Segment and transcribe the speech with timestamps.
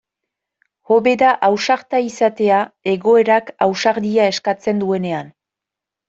[0.93, 2.61] Hobe da ausarta izatea
[2.93, 5.31] egoerak ausardia eskatzen duenean.